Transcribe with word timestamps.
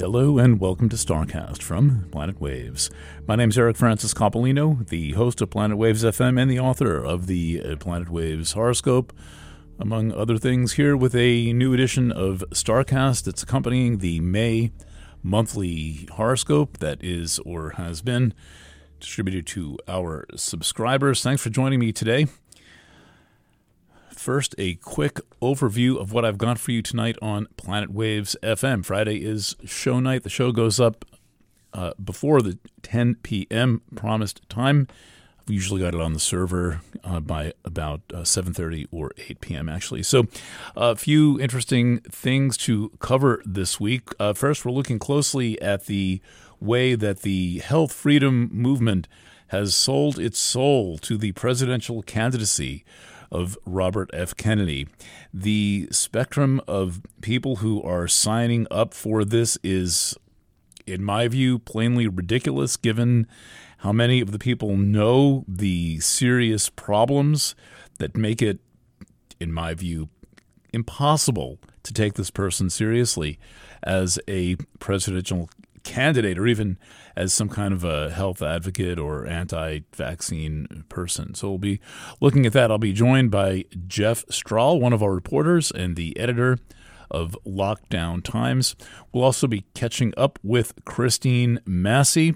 Hello 0.00 0.38
and 0.38 0.60
welcome 0.60 0.88
to 0.90 0.96
StarCast 0.96 1.60
from 1.60 2.06
Planet 2.12 2.40
Waves. 2.40 2.88
My 3.26 3.34
name 3.34 3.48
is 3.48 3.58
Eric 3.58 3.76
Francis 3.76 4.14
Coppolino, 4.14 4.86
the 4.86 5.10
host 5.14 5.40
of 5.40 5.50
Planet 5.50 5.76
Waves 5.76 6.04
FM 6.04 6.40
and 6.40 6.48
the 6.48 6.60
author 6.60 7.04
of 7.04 7.26
the 7.26 7.60
uh, 7.60 7.74
Planet 7.74 8.08
Waves 8.08 8.52
horoscope, 8.52 9.12
among 9.76 10.12
other 10.12 10.38
things, 10.38 10.74
here 10.74 10.96
with 10.96 11.16
a 11.16 11.52
new 11.52 11.74
edition 11.74 12.12
of 12.12 12.44
StarCast 12.52 13.24
that's 13.24 13.42
accompanying 13.42 13.98
the 13.98 14.20
May 14.20 14.70
monthly 15.20 16.08
horoscope 16.12 16.78
that 16.78 17.02
is 17.02 17.40
or 17.40 17.70
has 17.70 18.00
been 18.00 18.34
distributed 19.00 19.48
to 19.48 19.78
our 19.88 20.26
subscribers. 20.36 21.24
Thanks 21.24 21.42
for 21.42 21.50
joining 21.50 21.80
me 21.80 21.90
today. 21.90 22.28
First, 24.28 24.54
a 24.58 24.74
quick 24.74 25.20
overview 25.40 25.98
of 25.98 26.12
what 26.12 26.26
I've 26.26 26.36
got 26.36 26.58
for 26.58 26.70
you 26.70 26.82
tonight 26.82 27.16
on 27.22 27.46
Planet 27.56 27.90
Waves 27.90 28.36
FM. 28.42 28.84
Friday 28.84 29.24
is 29.24 29.56
show 29.64 30.00
night. 30.00 30.22
The 30.22 30.28
show 30.28 30.52
goes 30.52 30.78
up 30.78 31.06
uh, 31.72 31.92
before 32.04 32.42
the 32.42 32.58
10 32.82 33.14
p.m. 33.22 33.80
promised 33.96 34.46
time. 34.50 34.86
I've 35.40 35.48
usually 35.48 35.80
got 35.80 35.94
it 35.94 36.00
on 36.02 36.12
the 36.12 36.20
server 36.20 36.82
uh, 37.02 37.20
by 37.20 37.54
about 37.64 38.02
uh, 38.12 38.18
7:30 38.18 38.88
or 38.90 39.12
8 39.16 39.40
p.m. 39.40 39.66
Actually, 39.66 40.02
so 40.02 40.26
a 40.76 40.94
few 40.94 41.40
interesting 41.40 42.00
things 42.00 42.58
to 42.58 42.90
cover 42.98 43.40
this 43.46 43.80
week. 43.80 44.10
Uh, 44.20 44.34
first, 44.34 44.62
we're 44.62 44.72
looking 44.72 44.98
closely 44.98 45.58
at 45.62 45.86
the 45.86 46.20
way 46.60 46.94
that 46.94 47.20
the 47.22 47.60
health 47.60 47.94
freedom 47.94 48.50
movement 48.52 49.08
has 49.46 49.74
sold 49.74 50.18
its 50.18 50.38
soul 50.38 50.98
to 50.98 51.16
the 51.16 51.32
presidential 51.32 52.02
candidacy 52.02 52.84
of 53.30 53.58
Robert 53.64 54.10
F. 54.12 54.36
Kennedy. 54.36 54.88
The 55.32 55.88
spectrum 55.90 56.60
of 56.66 57.02
people 57.20 57.56
who 57.56 57.82
are 57.82 58.08
signing 58.08 58.66
up 58.70 58.94
for 58.94 59.24
this 59.24 59.58
is, 59.62 60.16
in 60.86 61.02
my 61.02 61.28
view, 61.28 61.58
plainly 61.58 62.08
ridiculous 62.08 62.76
given 62.76 63.26
how 63.78 63.92
many 63.92 64.20
of 64.20 64.32
the 64.32 64.38
people 64.38 64.76
know 64.76 65.44
the 65.46 66.00
serious 66.00 66.68
problems 66.68 67.54
that 67.98 68.16
make 68.16 68.42
it, 68.42 68.58
in 69.40 69.52
my 69.52 69.74
view, 69.74 70.08
impossible 70.72 71.58
to 71.82 71.92
take 71.92 72.14
this 72.14 72.30
person 72.30 72.70
seriously 72.70 73.38
as 73.82 74.18
a 74.28 74.56
presidential 74.78 75.48
candidate 75.88 76.38
or 76.38 76.46
even 76.46 76.78
as 77.16 77.32
some 77.32 77.48
kind 77.48 77.72
of 77.72 77.82
a 77.82 78.10
health 78.10 78.42
advocate 78.42 78.98
or 78.98 79.26
anti 79.26 79.80
vaccine 79.96 80.84
person. 80.90 81.34
So 81.34 81.48
we'll 81.48 81.58
be 81.58 81.80
looking 82.20 82.44
at 82.44 82.52
that. 82.52 82.70
I'll 82.70 82.76
be 82.76 82.92
joined 82.92 83.30
by 83.30 83.64
Jeff 83.86 84.24
Strahl, 84.30 84.78
one 84.78 84.92
of 84.92 85.02
our 85.02 85.14
reporters 85.14 85.70
and 85.70 85.96
the 85.96 86.16
editor 86.18 86.58
of 87.10 87.36
Lockdown 87.46 88.22
Times. 88.22 88.76
We'll 89.12 89.24
also 89.24 89.46
be 89.46 89.64
catching 89.74 90.12
up 90.18 90.38
with 90.42 90.74
Christine 90.84 91.58
Massey, 91.64 92.34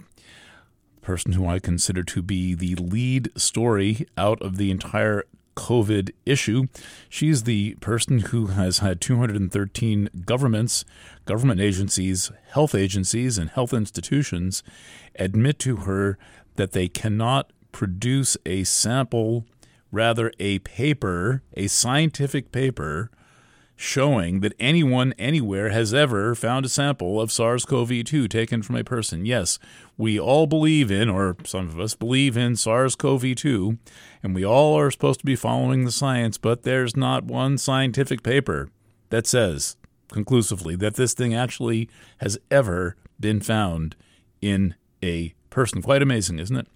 person 1.03 1.33
who 1.33 1.47
I 1.47 1.59
consider 1.59 2.03
to 2.05 2.23
be 2.23 2.55
the 2.55 2.75
lead 2.77 3.31
story 3.37 4.07
out 4.17 4.41
of 4.41 4.57
the 4.57 4.71
entire 4.71 5.25
COVID 5.57 6.11
issue. 6.27 6.67
She's 7.09 7.43
the 7.45 7.75
person 7.77 8.21
who 8.21 8.47
has 8.49 8.79
had 8.79 9.01
213 9.01 10.09
governments, 10.25 10.85
government 11.25 11.61
agencies, 11.61 12.31
health 12.51 12.75
agencies, 12.75 13.39
and 13.39 13.51
health 13.51 13.73
institutions 13.73 14.63
admit 15.17 15.59
to 15.61 15.77
her 15.77 16.19
that 16.57 16.73
they 16.73 16.89
cannot 16.89 17.53
produce 17.73 18.37
a 18.45 18.65
sample, 18.65 19.47
rather, 19.91 20.33
a 20.39 20.59
paper, 20.61 21.43
a 21.55 21.67
scientific 21.67 22.53
paper 22.53 23.11
showing 23.83 24.41
that 24.41 24.55
anyone 24.61 25.13
anywhere 25.19 25.71
has 25.71 25.93
ever 25.93 26.35
found 26.37 26.65
a 26.65 26.69
sample 26.69 27.21
of 27.21 27.33
SARS 27.33 27.65
CoV 27.65 28.05
2 28.05 28.29
taken 28.29 28.63
from 28.63 28.77
a 28.77 28.85
person. 28.85 29.27
Yes, 29.27 29.59
we 29.97 30.21
all 30.21 30.47
believe 30.47 30.91
in, 30.91 31.09
or 31.09 31.37
some 31.45 31.69
of 31.69 31.81
us 31.81 31.95
believe 31.95 32.37
in 32.37 32.55
SARS 32.55 32.95
CoV 32.95 33.35
2, 33.35 33.79
and 34.23 34.35
we 34.35 34.45
all 34.45 34.79
are 34.79 34.91
supposed 34.91 35.21
to 35.21 35.27
be 35.27 35.37
following 35.37 35.85
the 35.85 35.93
science, 35.93 36.39
but 36.39 36.63
there's 36.63 36.97
not 36.97 37.25
one 37.25 37.59
scientific 37.59 38.23
paper 38.23 38.69
that 39.11 39.27
says 39.27 39.77
conclusively 40.11 40.77
that 40.77 40.95
this 40.95 41.15
thing 41.15 41.35
actually 41.35 41.89
has 42.19 42.39
ever 42.51 42.97
been 43.19 43.41
found 43.41 43.97
in 44.41 44.75
a 45.03 45.35
person. 45.51 45.83
Quite 45.83 46.03
amazing, 46.03 46.39
isn't 46.39 46.57
it? 46.57 46.67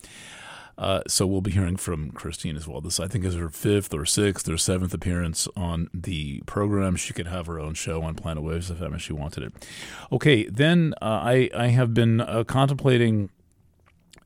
Uh, 0.79 1.01
so 1.09 1.27
we'll 1.27 1.41
be 1.41 1.53
hearing 1.53 1.77
from 1.77 2.11
Christine 2.11 2.55
as 2.57 2.69
well. 2.69 2.83
This, 2.83 3.01
I 3.01 3.09
think, 3.09 3.25
is 3.25 3.35
her 3.35 3.49
fifth 3.49 3.95
or 3.95 4.05
sixth 4.05 4.47
or 4.49 4.59
seventh 4.59 4.93
appearance 4.93 5.49
on 5.57 5.89
the 5.95 6.43
program. 6.45 6.97
She 6.97 7.15
could 7.15 7.27
have 7.27 7.47
her 7.47 7.59
own 7.59 7.73
show 7.75 8.03
on 8.03 8.15
Planet 8.15 8.43
Waves 8.43 8.71
if 8.71 9.01
she 9.01 9.15
wanted 9.15 9.45
it. 9.45 9.69
Okay, 10.13 10.45
then 10.45 10.93
uh, 11.01 11.21
I 11.25 11.51
I 11.57 11.69
have 11.69 11.95
been 11.95 12.21
uh, 12.21 12.45
contemplating 12.45 13.31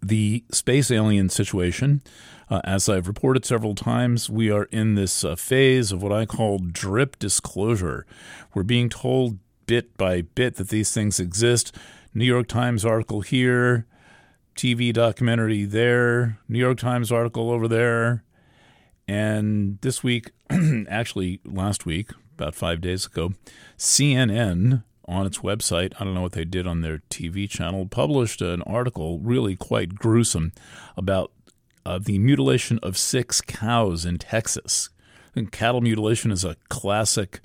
the 0.03 0.45
space 0.51 0.91
alien 0.91 1.29
situation. 1.29 2.03
Uh, 2.49 2.61
as 2.65 2.89
I've 2.89 3.07
reported 3.07 3.45
several 3.45 3.75
times, 3.75 4.29
we 4.29 4.51
are 4.51 4.65
in 4.65 4.97
this 4.97 5.25
uh, 5.25 5.37
phase 5.37 5.93
of 5.93 6.03
what 6.03 6.13
I 6.13 6.27
call 6.27 6.59
drip 6.59 7.19
disclosure. 7.19 8.07
We're 8.55 8.65
being 8.65 8.89
told 8.89 9.39
bit 9.67 9.97
by 9.97 10.23
bit 10.23 10.57
that 10.57 10.69
these 10.69 10.93
things 10.93 11.21
exist. 11.21 11.75
New 12.13 12.25
York 12.25 12.49
Times 12.49 12.85
article 12.85 13.21
here, 13.21 13.87
TV 14.57 14.93
documentary 14.93 15.65
there, 15.65 16.39
New 16.49 16.59
York 16.59 16.79
Times 16.79 17.13
article 17.13 17.51
over 17.51 17.69
there. 17.69 18.25
And 19.07 19.81
this 19.81 20.03
week, 20.03 20.31
actually 20.89 21.41
last 21.45 21.87
week, 21.87 22.11
about 22.35 22.55
five 22.55 22.81
days 22.81 23.07
ago, 23.07 23.33
CNN 23.79 24.83
on 25.11 25.27
its 25.27 25.39
website, 25.39 25.93
I 25.99 26.05
don't 26.05 26.15
know 26.15 26.23
what 26.23 26.33
they 26.33 26.45
did 26.45 26.67
on 26.67 26.81
their 26.81 27.03
TV 27.11 27.51
channel, 27.51 27.87
published 27.87 28.41
an 28.41 28.63
article 28.63 29.19
really 29.19 29.57
quite 29.57 29.97
gruesome 29.97 30.53
about 30.97 31.33
uh, 31.85 31.99
the 31.99 32.19
mutilation 32.19 32.79
of 32.83 32.97
six 32.97 33.41
cows 33.41 34.05
in 34.05 34.19
Texas. 34.19 34.89
And 35.35 35.51
cattle 35.51 35.81
mutilation 35.81 36.31
is 36.31 36.45
a 36.45 36.57
classic 36.69 37.41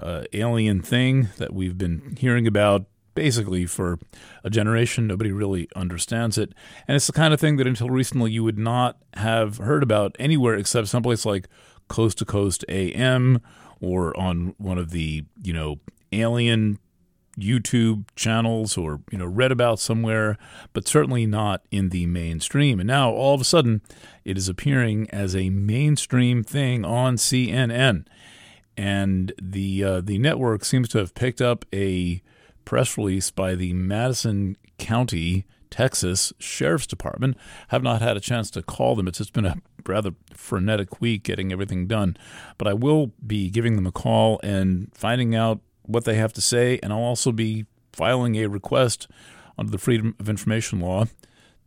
uh, 0.00 0.24
alien 0.32 0.80
thing 0.80 1.28
that 1.36 1.52
we've 1.52 1.76
been 1.76 2.16
hearing 2.18 2.46
about 2.46 2.86
basically 3.14 3.66
for 3.66 3.98
a 4.44 4.50
generation. 4.50 5.06
Nobody 5.06 5.32
really 5.32 5.68
understands 5.74 6.38
it. 6.38 6.54
And 6.86 6.96
it's 6.96 7.08
the 7.08 7.12
kind 7.12 7.34
of 7.34 7.40
thing 7.40 7.56
that 7.56 7.66
until 7.66 7.90
recently 7.90 8.30
you 8.30 8.44
would 8.44 8.58
not 8.58 8.96
have 9.14 9.58
heard 9.58 9.82
about 9.82 10.16
anywhere 10.18 10.54
except 10.54 10.88
someplace 10.88 11.26
like 11.26 11.48
Coast 11.88 12.18
to 12.18 12.24
Coast 12.24 12.64
AM 12.68 13.40
or 13.80 14.18
on 14.18 14.54
one 14.58 14.78
of 14.78 14.90
the, 14.90 15.24
you 15.42 15.52
know, 15.52 15.80
alien 16.12 16.78
YouTube 17.38 18.04
channels 18.16 18.76
or, 18.76 19.00
you 19.10 19.18
know, 19.18 19.26
read 19.26 19.52
about 19.52 19.78
somewhere, 19.78 20.36
but 20.72 20.88
certainly 20.88 21.26
not 21.26 21.62
in 21.70 21.90
the 21.90 22.06
mainstream. 22.06 22.80
And 22.80 22.86
now 22.86 23.10
all 23.10 23.34
of 23.34 23.40
a 23.40 23.44
sudden 23.44 23.82
it 24.24 24.36
is 24.36 24.48
appearing 24.48 25.08
as 25.10 25.34
a 25.36 25.50
mainstream 25.50 26.42
thing 26.42 26.84
on 26.84 27.16
CNN. 27.16 28.06
And 28.76 29.32
the 29.40 29.82
uh, 29.82 30.00
the 30.00 30.18
network 30.18 30.64
seems 30.64 30.88
to 30.90 30.98
have 30.98 31.14
picked 31.14 31.40
up 31.40 31.64
a 31.72 32.22
press 32.64 32.96
release 32.96 33.30
by 33.30 33.54
the 33.54 33.72
Madison 33.72 34.56
County, 34.78 35.46
Texas 35.70 36.32
Sheriff's 36.38 36.86
Department. 36.86 37.36
Have 37.68 37.82
not 37.82 38.02
had 38.02 38.16
a 38.16 38.20
chance 38.20 38.50
to 38.52 38.62
call 38.62 38.94
them. 38.94 39.08
It's 39.08 39.18
just 39.18 39.32
been 39.32 39.46
a 39.46 39.56
rather 39.84 40.12
frenetic 40.32 41.00
week 41.00 41.24
getting 41.24 41.50
everything 41.50 41.88
done. 41.88 42.16
But 42.56 42.68
I 42.68 42.72
will 42.72 43.12
be 43.26 43.50
giving 43.50 43.74
them 43.74 43.86
a 43.86 43.92
call 43.92 44.38
and 44.44 44.92
finding 44.94 45.34
out 45.34 45.60
what 45.88 46.04
they 46.04 46.14
have 46.14 46.32
to 46.34 46.40
say, 46.40 46.78
and 46.82 46.92
I'll 46.92 47.00
also 47.00 47.32
be 47.32 47.66
filing 47.92 48.36
a 48.36 48.46
request 48.46 49.08
under 49.56 49.72
the 49.72 49.78
Freedom 49.78 50.14
of 50.20 50.28
Information 50.28 50.80
Law 50.80 51.06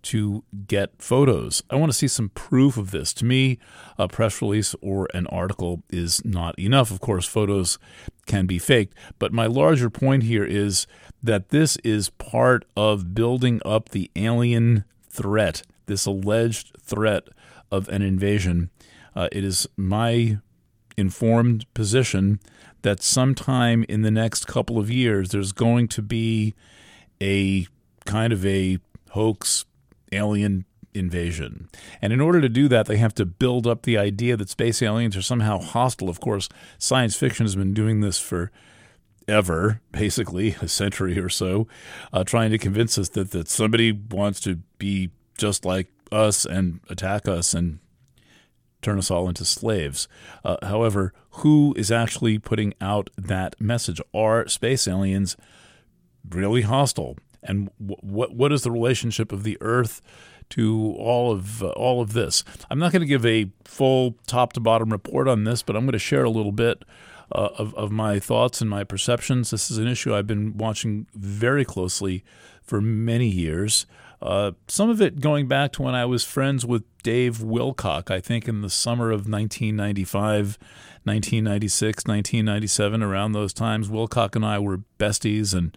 to 0.03 0.43
get 0.67 1.01
photos. 1.01 1.61
I 1.69 1.75
want 1.75 1.91
to 1.91 1.97
see 1.97 2.07
some 2.07 2.29
proof 2.29 2.77
of 2.77 2.91
this. 2.91 3.13
To 3.15 3.25
me, 3.25 3.59
a 3.97 4.07
press 4.07 4.41
release 4.41 4.75
or 4.81 5.07
an 5.13 5.27
article 5.27 5.83
is 5.89 6.23
not 6.25 6.57
enough. 6.57 6.91
Of 6.91 7.01
course, 7.01 7.25
photos 7.27 7.77
can 8.25 8.45
be 8.45 8.57
faked, 8.57 8.95
but 9.19 9.33
my 9.33 9.45
larger 9.45 9.89
point 9.89 10.23
here 10.23 10.45
is 10.45 10.87
that 11.21 11.49
this 11.49 11.77
is 11.77 12.09
part 12.09 12.65
of 12.75 13.13
building 13.13 13.61
up 13.65 13.89
the 13.89 14.09
alien 14.15 14.85
threat, 15.09 15.63
this 15.85 16.05
alleged 16.05 16.75
threat 16.79 17.27
of 17.71 17.87
an 17.89 18.01
invasion. 18.01 18.69
Uh, 19.15 19.27
it 19.31 19.43
is 19.43 19.67
my 19.75 20.37
informed 20.97 21.71
position 21.73 22.39
that 22.81 23.01
sometime 23.01 23.85
in 23.87 24.01
the 24.01 24.11
next 24.11 24.47
couple 24.47 24.79
of 24.79 24.89
years, 24.89 25.29
there's 25.29 25.51
going 25.51 25.87
to 25.89 26.01
be 26.01 26.53
a 27.21 27.67
kind 28.05 28.33
of 28.33 28.45
a 28.45 28.79
hoax 29.11 29.65
alien 30.11 30.65
invasion. 30.93 31.69
And 32.01 32.11
in 32.11 32.19
order 32.19 32.41
to 32.41 32.49
do 32.49 32.67
that, 32.67 32.85
they 32.85 32.97
have 32.97 33.13
to 33.15 33.25
build 33.25 33.65
up 33.67 33.83
the 33.83 33.97
idea 33.97 34.35
that 34.37 34.49
space 34.49 34.81
aliens 34.81 35.15
are 35.15 35.21
somehow 35.21 35.59
hostile. 35.59 36.09
Of 36.09 36.19
course, 36.19 36.49
science 36.77 37.15
fiction 37.15 37.45
has 37.45 37.55
been 37.55 37.73
doing 37.73 38.01
this 38.01 38.19
for 38.19 38.51
ever, 39.27 39.81
basically 39.91 40.55
a 40.61 40.67
century 40.67 41.19
or 41.19 41.29
so, 41.29 41.67
uh, 42.11 42.23
trying 42.23 42.51
to 42.51 42.57
convince 42.57 42.97
us 42.97 43.09
that, 43.09 43.31
that 43.31 43.47
somebody 43.47 43.91
wants 43.91 44.39
to 44.41 44.55
be 44.77 45.11
just 45.37 45.63
like 45.63 45.87
us 46.11 46.45
and 46.45 46.81
attack 46.89 47.27
us 47.27 47.53
and 47.53 47.79
turn 48.81 48.97
us 48.97 49.11
all 49.11 49.27
into 49.27 49.45
slaves. 49.45 50.07
Uh, 50.43 50.57
however, 50.63 51.13
who 51.31 51.73
is 51.77 51.91
actually 51.91 52.39
putting 52.39 52.73
out 52.81 53.09
that 53.17 53.59
message? 53.59 54.01
Are 54.13 54.47
space 54.47 54.87
aliens 54.87 55.37
really 56.29 56.61
hostile. 56.61 57.17
And 57.43 57.69
what 57.77 58.35
what 58.35 58.51
is 58.51 58.63
the 58.63 58.71
relationship 58.71 59.31
of 59.31 59.43
the 59.43 59.57
Earth 59.61 60.01
to 60.49 60.95
all 60.97 61.31
of 61.31 61.63
uh, 61.63 61.69
all 61.69 62.01
of 62.01 62.13
this? 62.13 62.43
I'm 62.69 62.79
not 62.79 62.91
going 62.91 63.01
to 63.01 63.07
give 63.07 63.25
a 63.25 63.49
full 63.65 64.15
top 64.27 64.53
to 64.53 64.59
bottom 64.59 64.91
report 64.91 65.27
on 65.27 65.43
this, 65.43 65.63
but 65.63 65.75
I'm 65.75 65.83
going 65.83 65.93
to 65.93 65.99
share 65.99 66.23
a 66.23 66.29
little 66.29 66.51
bit 66.51 66.83
uh, 67.31 67.49
of 67.57 67.73
of 67.75 67.91
my 67.91 68.19
thoughts 68.19 68.61
and 68.61 68.69
my 68.69 68.83
perceptions. 68.83 69.49
This 69.49 69.71
is 69.71 69.79
an 69.79 69.87
issue 69.87 70.13
I've 70.13 70.27
been 70.27 70.57
watching 70.57 71.07
very 71.15 71.65
closely 71.65 72.23
for 72.61 72.79
many 72.79 73.27
years. 73.27 73.87
Uh, 74.21 74.51
some 74.67 74.89
of 74.89 75.01
it 75.01 75.19
going 75.19 75.47
back 75.47 75.71
to 75.73 75.81
when 75.81 75.95
I 75.95 76.05
was 76.05 76.23
friends 76.23 76.65
with 76.65 76.83
Dave 77.01 77.39
Wilcock, 77.39 78.11
I 78.11 78.19
think 78.19 78.47
in 78.47 78.61
the 78.61 78.69
summer 78.69 79.07
of 79.07 79.27
1995, 79.27 80.57
1996, 81.03 82.05
1997, 82.05 83.01
around 83.01 83.31
those 83.31 83.53
times. 83.53 83.89
Wilcock 83.89 84.35
and 84.35 84.45
I 84.45 84.59
were 84.59 84.81
besties 84.99 85.55
and 85.55 85.75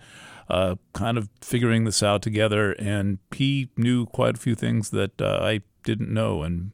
uh, 0.49 0.77
kind 0.93 1.17
of 1.17 1.29
figuring 1.41 1.85
this 1.85 2.03
out 2.03 2.23
together. 2.23 2.73
And 2.73 3.19
he 3.35 3.71
knew 3.77 4.07
quite 4.07 4.37
a 4.37 4.41
few 4.41 4.55
things 4.55 4.91
that 4.91 5.21
uh, 5.21 5.39
I 5.43 5.63
didn't 5.83 6.13
know. 6.13 6.43
And 6.43 6.73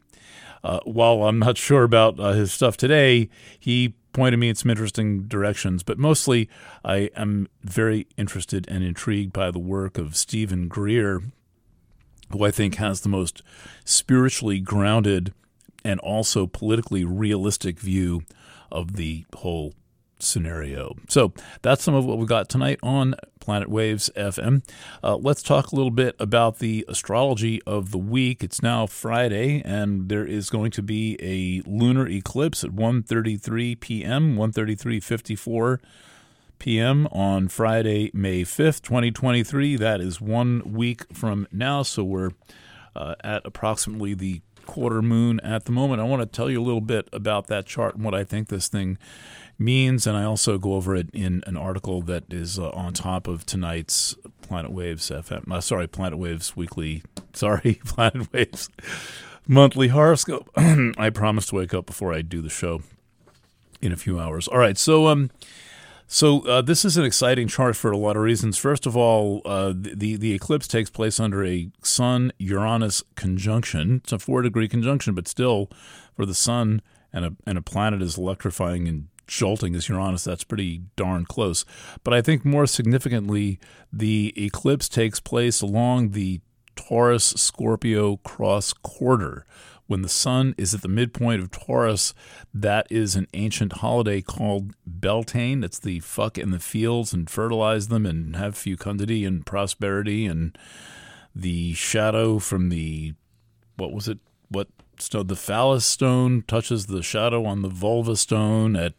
uh, 0.64 0.80
while 0.84 1.24
I'm 1.24 1.38
not 1.38 1.56
sure 1.58 1.84
about 1.84 2.18
uh, 2.18 2.32
his 2.32 2.52
stuff 2.52 2.76
today, 2.76 3.28
he 3.58 3.94
pointed 4.12 4.38
me 4.38 4.48
in 4.48 4.56
some 4.56 4.70
interesting 4.70 5.22
directions. 5.28 5.82
But 5.84 5.98
mostly, 5.98 6.48
I 6.84 7.10
am 7.16 7.48
very 7.62 8.08
interested 8.16 8.66
and 8.68 8.82
intrigued 8.82 9.32
by 9.32 9.50
the 9.50 9.60
work 9.60 9.98
of 9.98 10.16
Steven 10.16 10.66
Greer, 10.66 11.22
who 12.32 12.44
I 12.44 12.50
think 12.50 12.76
has 12.76 13.00
the 13.00 13.08
most 13.08 13.42
spiritually 13.84 14.60
grounded 14.60 15.32
and 15.84 15.98
also 16.00 16.46
politically 16.46 17.04
realistic 17.04 17.78
view 17.78 18.22
of 18.70 18.94
the 18.94 19.24
whole 19.36 19.74
scenario. 20.18 20.96
So 21.08 21.32
that's 21.62 21.82
some 21.82 21.94
of 21.94 22.04
what 22.04 22.18
we 22.18 22.26
got 22.26 22.48
tonight 22.48 22.78
on 22.82 23.14
Planet 23.40 23.68
Waves 23.68 24.10
FM. 24.16 24.62
Uh, 25.02 25.16
let's 25.16 25.42
talk 25.42 25.72
a 25.72 25.76
little 25.76 25.90
bit 25.90 26.14
about 26.18 26.58
the 26.58 26.84
astrology 26.88 27.60
of 27.66 27.90
the 27.90 27.98
week. 27.98 28.44
It's 28.44 28.62
now 28.62 28.86
Friday, 28.86 29.62
and 29.64 30.08
there 30.08 30.26
is 30.26 30.50
going 30.50 30.70
to 30.72 30.82
be 30.82 31.16
a 31.20 31.68
lunar 31.68 32.06
eclipse 32.06 32.62
at 32.62 32.70
1.33 32.70 33.80
p.m., 33.80 34.36
1.33.54 34.36 35.78
p.m. 36.60 37.08
on 37.10 37.48
Friday, 37.48 38.10
May 38.14 38.42
5th, 38.42 38.82
2023. 38.82 39.76
That 39.76 40.00
is 40.00 40.20
one 40.20 40.62
week 40.72 41.12
from 41.12 41.48
now, 41.50 41.82
so 41.82 42.04
we're 42.04 42.30
uh, 42.94 43.16
at 43.24 43.42
approximately 43.44 44.14
the 44.14 44.42
quarter 44.66 45.02
moon 45.02 45.40
at 45.40 45.64
the 45.64 45.72
moment. 45.72 46.00
I 46.00 46.04
want 46.04 46.22
to 46.22 46.26
tell 46.26 46.48
you 46.48 46.60
a 46.60 46.62
little 46.62 46.80
bit 46.80 47.08
about 47.12 47.48
that 47.48 47.66
chart 47.66 47.96
and 47.96 48.04
what 48.04 48.14
I 48.14 48.22
think 48.22 48.48
this 48.48 48.68
thing 48.68 48.98
means, 49.58 50.06
and 50.06 50.16
I 50.16 50.22
also 50.22 50.58
go 50.58 50.74
over 50.74 50.94
it 50.94 51.08
in 51.12 51.42
an 51.46 51.56
article 51.56 52.02
that 52.02 52.32
is 52.32 52.58
uh, 52.58 52.70
on 52.70 52.92
top 52.92 53.26
of 53.26 53.44
tonight's 53.44 54.14
Planet 54.42 54.70
Waves 54.70 55.10
FM. 55.10 55.50
Uh, 55.50 55.60
sorry, 55.60 55.88
Planet 55.88 56.18
Waves 56.18 56.56
weekly. 56.56 57.02
Sorry, 57.32 57.80
Planet 57.84 58.32
Waves 58.32 58.68
monthly 59.48 59.88
horoscope. 59.88 60.48
I 60.56 61.10
promise 61.10 61.46
to 61.46 61.56
wake 61.56 61.74
up 61.74 61.86
before 61.86 62.12
I 62.12 62.22
do 62.22 62.40
the 62.40 62.48
show 62.48 62.82
in 63.82 63.92
a 63.92 63.96
few 63.96 64.20
hours. 64.20 64.46
All 64.46 64.58
right, 64.58 64.78
so 64.78 65.08
um, 65.08 65.30
so 66.12 66.40
uh, 66.40 66.60
this 66.60 66.84
is 66.84 66.96
an 66.96 67.04
exciting 67.04 67.46
chart 67.46 67.76
for 67.76 67.92
a 67.92 67.96
lot 67.96 68.16
of 68.16 68.22
reasons. 68.22 68.58
First 68.58 68.84
of 68.84 68.96
all, 68.96 69.42
uh, 69.44 69.72
the 69.72 70.16
the 70.16 70.34
eclipse 70.34 70.66
takes 70.66 70.90
place 70.90 71.20
under 71.20 71.44
a 71.44 71.70
Sun 71.84 72.32
Uranus 72.36 73.04
conjunction. 73.14 74.00
It's 74.02 74.12
a 74.12 74.18
four 74.18 74.42
degree 74.42 74.66
conjunction, 74.66 75.14
but 75.14 75.28
still, 75.28 75.70
for 76.16 76.26
the 76.26 76.34
Sun 76.34 76.82
and 77.12 77.24
a 77.24 77.36
and 77.46 77.56
a 77.56 77.62
planet 77.62 78.02
as 78.02 78.18
electrifying 78.18 78.88
and 78.88 79.06
jolting 79.28 79.76
as 79.76 79.88
Uranus, 79.88 80.24
that's 80.24 80.42
pretty 80.42 80.82
darn 80.96 81.26
close. 81.26 81.64
But 82.02 82.12
I 82.12 82.22
think 82.22 82.44
more 82.44 82.66
significantly, 82.66 83.60
the 83.92 84.34
eclipse 84.36 84.88
takes 84.88 85.20
place 85.20 85.62
along 85.62 86.10
the 86.10 86.40
Taurus 86.74 87.26
Scorpio 87.36 88.16
cross 88.16 88.72
quarter, 88.72 89.46
when 89.90 90.02
the 90.02 90.08
sun 90.08 90.54
is 90.56 90.72
at 90.72 90.82
the 90.82 90.88
midpoint 90.88 91.42
of 91.42 91.50
Taurus, 91.50 92.14
that 92.54 92.86
is 92.90 93.16
an 93.16 93.26
ancient 93.34 93.72
holiday 93.72 94.22
called 94.22 94.72
Beltane. 94.86 95.64
It's 95.64 95.80
the 95.80 95.98
fuck 95.98 96.38
in 96.38 96.52
the 96.52 96.60
fields 96.60 97.12
and 97.12 97.28
fertilize 97.28 97.88
them 97.88 98.06
and 98.06 98.36
have 98.36 98.56
fecundity 98.56 99.24
and 99.24 99.44
prosperity. 99.44 100.26
And 100.26 100.56
the 101.34 101.74
shadow 101.74 102.38
from 102.38 102.68
the, 102.68 103.14
what 103.78 103.92
was 103.92 104.06
it? 104.06 104.20
What 104.48 104.68
stone? 105.00 105.26
The 105.26 105.34
phallus 105.34 105.84
stone 105.84 106.44
touches 106.46 106.86
the 106.86 107.02
shadow 107.02 107.44
on 107.44 107.62
the 107.62 107.68
vulva 107.68 108.14
stone 108.14 108.76
at 108.76 108.94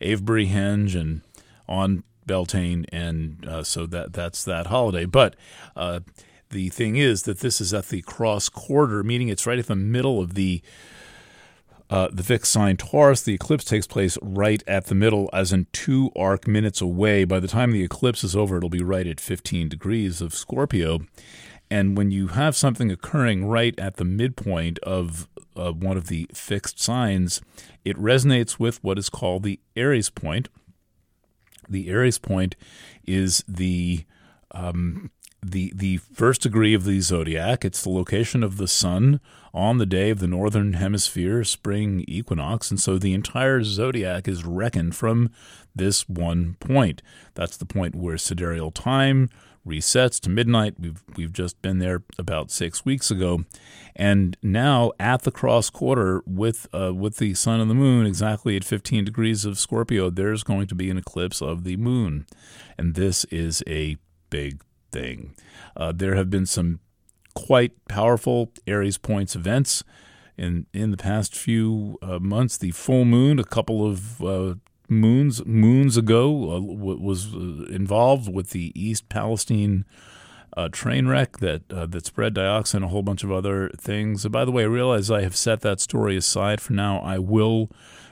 Avebury 0.00 0.46
Henge 0.46 0.94
and 0.94 1.22
on 1.68 2.04
Beltane. 2.24 2.86
And 2.92 3.44
uh, 3.48 3.64
so 3.64 3.84
that 3.86 4.12
that's 4.12 4.44
that 4.44 4.68
holiday. 4.68 5.06
But, 5.06 5.34
uh, 5.74 6.00
the 6.50 6.68
thing 6.70 6.96
is 6.96 7.22
that 7.22 7.40
this 7.40 7.60
is 7.60 7.74
at 7.74 7.88
the 7.88 8.02
cross 8.02 8.48
quarter, 8.48 9.02
meaning 9.02 9.28
it's 9.28 9.46
right 9.46 9.58
at 9.58 9.66
the 9.66 9.76
middle 9.76 10.20
of 10.20 10.34
the 10.34 10.62
uh, 11.88 12.08
the 12.12 12.24
fixed 12.24 12.52
sign 12.52 12.76
Taurus. 12.76 13.22
The 13.22 13.34
eclipse 13.34 13.64
takes 13.64 13.86
place 13.86 14.18
right 14.20 14.62
at 14.66 14.86
the 14.86 14.94
middle, 14.94 15.30
as 15.32 15.52
in 15.52 15.66
two 15.72 16.10
arc 16.16 16.48
minutes 16.48 16.80
away. 16.80 17.24
By 17.24 17.38
the 17.38 17.48
time 17.48 17.70
the 17.70 17.84
eclipse 17.84 18.24
is 18.24 18.34
over, 18.34 18.56
it'll 18.56 18.68
be 18.68 18.82
right 18.82 19.06
at 19.06 19.20
15 19.20 19.68
degrees 19.68 20.20
of 20.20 20.34
Scorpio. 20.34 21.00
And 21.70 21.96
when 21.96 22.10
you 22.10 22.28
have 22.28 22.56
something 22.56 22.90
occurring 22.90 23.46
right 23.46 23.78
at 23.78 23.96
the 23.96 24.04
midpoint 24.04 24.78
of 24.80 25.28
uh, 25.56 25.72
one 25.72 25.96
of 25.96 26.06
the 26.08 26.28
fixed 26.32 26.80
signs, 26.80 27.40
it 27.84 27.96
resonates 27.96 28.58
with 28.58 28.82
what 28.82 28.98
is 28.98 29.08
called 29.08 29.42
the 29.42 29.60
Aries 29.74 30.10
point. 30.10 30.48
The 31.68 31.88
Aries 31.88 32.18
point 32.18 32.54
is 33.04 33.42
the 33.48 34.04
um, 34.52 35.10
the 35.50 35.72
the 35.74 35.98
first 35.98 36.42
degree 36.42 36.74
of 36.74 36.84
the 36.84 37.00
zodiac. 37.00 37.64
It's 37.64 37.82
the 37.82 37.90
location 37.90 38.42
of 38.42 38.56
the 38.56 38.68
sun 38.68 39.20
on 39.54 39.78
the 39.78 39.86
day 39.86 40.10
of 40.10 40.18
the 40.18 40.26
northern 40.26 40.74
hemisphere 40.74 41.44
spring 41.44 42.04
equinox, 42.06 42.70
and 42.70 42.80
so 42.80 42.98
the 42.98 43.14
entire 43.14 43.62
zodiac 43.62 44.28
is 44.28 44.44
reckoned 44.44 44.94
from 44.94 45.30
this 45.74 46.08
one 46.08 46.56
point. 46.60 47.02
That's 47.34 47.56
the 47.56 47.66
point 47.66 47.94
where 47.94 48.18
sidereal 48.18 48.70
time 48.70 49.30
resets 49.66 50.20
to 50.20 50.30
midnight. 50.30 50.74
We've 50.78 51.02
we've 51.16 51.32
just 51.32 51.60
been 51.60 51.78
there 51.78 52.02
about 52.18 52.50
six 52.50 52.84
weeks 52.84 53.10
ago, 53.10 53.44
and 53.94 54.36
now 54.42 54.92
at 54.98 55.22
the 55.22 55.32
cross 55.32 55.70
quarter 55.70 56.22
with 56.26 56.66
uh, 56.72 56.94
with 56.94 57.16
the 57.16 57.34
sun 57.34 57.60
and 57.60 57.70
the 57.70 57.74
moon 57.74 58.06
exactly 58.06 58.56
at 58.56 58.64
15 58.64 59.04
degrees 59.04 59.44
of 59.44 59.58
Scorpio, 59.58 60.10
there's 60.10 60.42
going 60.42 60.66
to 60.68 60.74
be 60.74 60.90
an 60.90 60.98
eclipse 60.98 61.42
of 61.42 61.64
the 61.64 61.76
moon, 61.76 62.26
and 62.78 62.94
this 62.94 63.24
is 63.24 63.62
a 63.66 63.96
big 64.30 64.62
thing. 64.96 65.34
Uh, 65.76 65.92
there 65.92 66.14
have 66.14 66.30
been 66.30 66.46
some 66.46 66.80
quite 67.34 67.72
powerful 67.88 68.50
Aries 68.66 68.98
Points 68.98 69.36
events 69.36 69.84
in 70.38 70.66
in 70.72 70.90
the 70.90 70.96
past 70.96 71.34
few 71.34 71.98
uh, 72.02 72.18
months. 72.18 72.56
The 72.56 72.70
full 72.70 73.04
moon, 73.04 73.38
a 73.38 73.44
couple 73.44 73.86
of 73.86 74.22
uh, 74.22 74.54
moons 74.88 75.44
moons 75.44 75.96
ago, 75.96 76.52
uh, 76.52 76.60
was 76.60 77.34
uh, 77.34 77.66
involved 77.70 78.32
with 78.32 78.50
the 78.50 78.72
East 78.74 79.08
Palestine. 79.08 79.84
Uh, 80.56 80.70
train 80.70 81.06
wreck 81.06 81.36
that 81.38 81.68
that 81.68 82.06
spread 82.06 82.34
dioxin, 82.34 82.82
a 82.82 82.88
whole 82.88 83.02
bunch 83.02 83.22
of 83.22 83.30
other 83.30 83.70
things. 83.76 84.24
And 84.24 84.32
by 84.32 84.46
the 84.46 84.52
way, 84.52 84.62
I 84.62 84.66
realize 84.66 85.10
I 85.10 85.20
have 85.20 85.36
set 85.36 85.60
that 85.60 85.80
story 85.80 86.16
aside 86.16 86.62
for 86.62 86.72
now. 86.72 87.00
I 87.00 87.18
will 87.18 87.68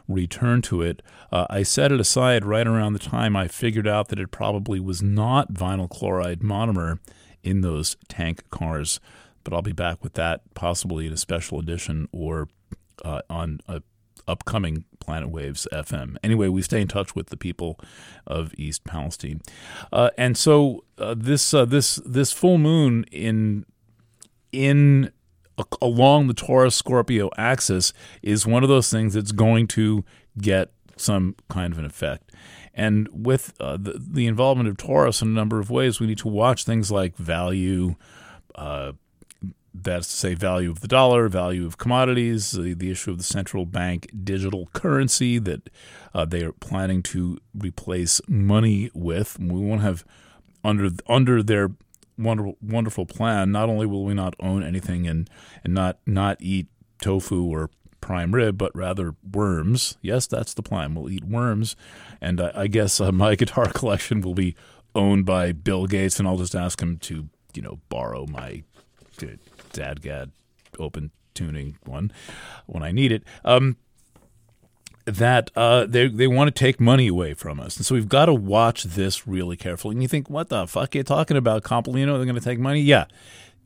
return 0.09 0.63
to 0.63 0.83
it. 0.83 1.03
Uh, 1.33 1.47
I 1.49 1.63
set 1.63 1.93
it 1.93 2.01
aside 2.01 2.45
right 2.45 2.67
around 2.67 2.93
the 2.93 2.99
time 2.99 3.37
I 3.37 3.49
figured 3.49 3.89
out 3.89 4.09
that 4.09 4.19
it 4.19 4.31
probably 4.31 4.81
was 4.81 5.03
not 5.03 5.53
vinyl 5.53 5.89
chloride 5.89 6.41
monomer 6.41 6.99
in 7.43 7.61
those 7.61 7.97
tank 8.09 8.49
cars. 8.51 9.01
But 9.43 9.53
I'll 9.53 9.63
be 9.63 9.73
back 9.73 10.03
with 10.03 10.15
that 10.15 10.43
possibly 10.55 11.07
in 11.07 11.13
a 11.13 11.19
special 11.19 11.59
edition 11.59 12.09
or 12.13 12.49
uh, 13.05 13.23
on 13.29 13.61
a 13.69 13.83
upcoming 14.27 14.85
Planet 15.01 15.29
Waves 15.29 15.69
FM. 15.73 16.17
Anyway, 16.23 16.49
we 16.49 16.63
stay 16.63 16.81
in 16.81 16.89
touch 16.89 17.15
with 17.15 17.29
the 17.29 17.37
people 17.37 17.79
of 18.27 18.55
East 18.57 18.85
Palestine, 18.85 19.43
uh, 19.93 20.11
and 20.17 20.37
so 20.37 20.85
uh, 20.99 21.15
this 21.17 21.53
uh, 21.53 21.67
this 21.67 21.97
this 22.07 22.33
full 22.33 22.57
moon 22.57 23.05
in 23.13 23.67
in 24.53 25.13
along 25.81 26.27
the 26.27 26.35
Taurus 26.35 26.75
Scorpio 26.75 27.31
axis 27.37 27.93
is 28.23 28.47
one 28.47 28.63
of 28.63 28.69
those 28.69 28.91
things 28.91 29.15
that's 29.15 29.33
going 29.33 29.67
to 29.69 30.05
get 30.39 30.71
some 30.97 31.37
kind 31.49 31.73
of 31.73 31.79
an 31.79 31.85
effect. 31.85 32.33
And 32.75 33.09
with 33.13 33.55
uh, 33.61 33.77
the, 33.77 33.95
the, 33.99 34.27
involvement 34.27 34.69
of 34.69 34.77
Taurus 34.77 35.23
in 35.23 35.29
a 35.29 35.33
number 35.33 35.61
of 35.61 35.71
ways, 35.71 36.01
we 36.01 36.09
need 36.09 36.19
to 36.19 36.29
watch 36.29 36.65
things 36.65 36.91
like 36.91 37.17
value, 37.17 37.95
uh, 38.57 38.93
that's 39.73 40.09
to 40.09 40.17
say, 40.17 40.35
value 40.35 40.71
of 40.71 40.81
the 40.81 40.89
dollar, 40.89 41.29
value 41.29 41.67
of 41.67 41.79
commodities, 41.79 42.51
the, 42.51 42.75
the 42.75 42.91
issue 42.91 43.13
of 43.13 43.19
the 43.19 43.25
central 43.25 43.65
bank 43.65 44.11
digital 44.25 44.69
currency 44.73 45.39
that 45.39 45.71
uh, 46.13 46.25
they 46.25 46.43
are 46.43 46.53
planning 46.53 47.03
to 47.05 47.39
replace 47.57 48.21
money 48.27 48.91
with. 48.93 49.39
We 49.39 49.61
won't 49.61 49.83
have 49.83 50.05
under 50.65 50.91
under 51.07 51.43
their 51.43 51.71
wonderful 52.19 52.57
wonderful 52.63 53.07
plan. 53.07 53.53
Not 53.53 53.69
only 53.69 53.87
will 53.87 54.05
we 54.05 54.15
not 54.15 54.35
own 54.41 54.63
anything 54.63 55.07
and 55.07 55.29
and 55.63 55.75
not 55.75 55.99
not 56.07 56.37
eat 56.41 56.69
tofu 57.01 57.45
or 57.45 57.71
prime 58.01 58.35
rib, 58.35 58.59
but 58.59 58.75
rather 58.77 59.15
worms. 59.33 59.97
Yes, 60.03 60.27
that's 60.27 60.55
the 60.55 60.63
plan. 60.63 60.95
We'll 60.95 61.11
eat 61.11 61.25
worms, 61.25 61.77
and 62.21 62.41
I, 62.41 62.53
I 62.55 62.67
guess 62.67 63.01
uh, 63.01 63.13
my 63.13 63.35
guitar 63.43 63.71
collection 63.73 64.21
will 64.21 64.35
be 64.35 64.55
owned 64.95 65.27
by 65.27 65.53
Bill 65.53 65.87
Gates, 65.87 66.19
and 66.19 66.29
I'll 66.29 66.37
just 66.37 66.55
ask 66.55 66.81
him 66.81 66.99
to, 66.99 67.29
you 67.55 67.63
know, 67.63 67.81
borrow 67.89 68.27
my 68.27 68.63
DADGAD 69.73 70.31
open 70.79 71.11
tuning 71.35 71.77
one 71.85 72.13
when 72.67 72.83
I 72.83 72.93
need 72.93 73.13
it. 73.13 73.25
Um, 73.45 73.77
that 75.05 75.51
uh, 75.55 75.87
they 75.87 76.09
they 76.09 76.27
want 76.27 76.49
to 76.49 76.59
take 76.59 76.81
money 76.81 77.09
away 77.09 77.35
from 77.35 77.61
us, 77.61 77.77
and 77.77 77.85
so 77.85 77.95
we've 77.95 78.09
got 78.09 78.27
to 78.27 78.35
watch 78.35 78.85
this 78.85 79.27
really 79.27 79.57
carefully. 79.57 79.95
And 79.95 80.03
you 80.03 80.09
think, 80.09 80.31
what 80.31 80.49
the 80.49 80.67
fuck 80.67 80.95
are 80.95 80.99
you 80.99 81.05
talking 81.05 81.37
about, 81.37 81.63
Coppolino? 81.63 82.17
They're 82.17 82.25
going 82.25 82.35
to 82.35 82.41
take 82.41 82.59
money? 82.59 82.81
Yeah, 82.81 83.07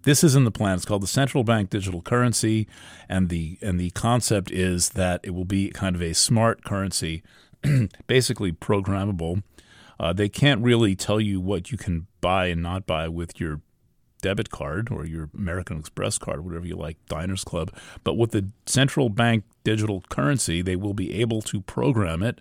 this 0.03 0.25
is 0.25 0.35
in 0.35 0.45
the 0.45 0.51
plan. 0.51 0.77
It's 0.77 0.85
called 0.85 1.03
the 1.03 1.09
central 1.09 1.45
bank 1.45 1.71
digital 1.71 2.03
currency, 2.03 2.67
and 3.09 3.29
the 3.29 3.59
and 3.63 3.79
the 3.79 3.91
concept 3.91 4.51
is 4.51 4.91
that 4.91 5.21
it 5.23 5.31
will 5.31 5.45
be 5.45 5.71
kind 5.71 5.95
of 5.95 6.03
a 6.03 6.13
smart 6.13 6.65
currency, 6.65 7.23
basically 8.07 8.53
programmable. 8.53 9.43
Uh, 10.01 10.13
they 10.13 10.29
can't 10.29 10.63
really 10.63 10.95
tell 10.95 11.21
you 11.21 11.41
what 11.41 11.73
you 11.73 11.79
can 11.79 12.07
buy 12.21 12.47
and 12.47 12.63
not 12.63 12.87
buy 12.87 13.09
with 13.09 13.41
your 13.41 13.61
debit 14.21 14.51
card 14.51 14.91
or 14.91 15.05
your 15.05 15.31
American 15.37 15.79
Express 15.79 16.19
card, 16.19 16.45
whatever 16.45 16.67
you 16.67 16.77
like, 16.77 16.97
Diners 17.09 17.45
Club. 17.45 17.73
But 18.05 18.15
with 18.15 18.33
the 18.33 18.49
central 18.67 19.09
bank 19.09 19.45
digital 19.65 20.03
currency, 20.09 20.63
they 20.63 20.77
will 20.77 20.95
be 20.95 21.21
able 21.21 21.43
to 21.43 21.61
program 21.61 22.23
it 22.23 22.41